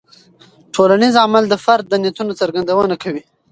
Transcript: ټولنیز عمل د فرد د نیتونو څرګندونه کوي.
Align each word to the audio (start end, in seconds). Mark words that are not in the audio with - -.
ټولنیز 0.73 1.13
عمل 1.23 1.43
د 1.49 1.55
فرد 1.65 1.85
د 1.89 1.93
نیتونو 2.03 2.31
څرګندونه 2.41 2.95
کوي. 3.03 3.23